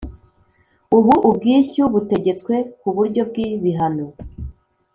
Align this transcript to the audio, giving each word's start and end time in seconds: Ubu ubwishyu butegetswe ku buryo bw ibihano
Ubu 0.97 1.13
ubwishyu 1.29 1.83
butegetswe 1.93 2.53
ku 2.79 2.87
buryo 2.95 3.21
bw 3.29 3.35
ibihano 3.47 4.07